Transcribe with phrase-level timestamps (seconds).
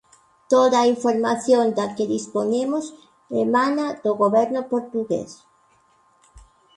[0.51, 2.85] Toda a información da que dispoñemos
[3.45, 5.29] emana do Goberno portugués.